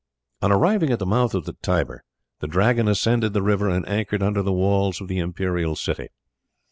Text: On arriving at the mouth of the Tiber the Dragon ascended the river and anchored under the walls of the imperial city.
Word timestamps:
On 0.41 0.51
arriving 0.51 0.89
at 0.91 0.97
the 0.97 1.05
mouth 1.05 1.35
of 1.35 1.45
the 1.45 1.53
Tiber 1.61 2.03
the 2.39 2.47
Dragon 2.47 2.87
ascended 2.87 3.33
the 3.33 3.43
river 3.43 3.69
and 3.69 3.87
anchored 3.87 4.23
under 4.23 4.41
the 4.41 4.51
walls 4.51 4.99
of 4.99 5.07
the 5.07 5.19
imperial 5.19 5.75
city. 5.75 6.07